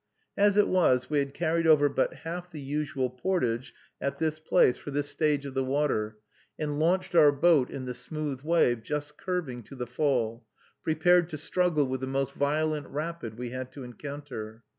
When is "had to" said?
13.51-13.83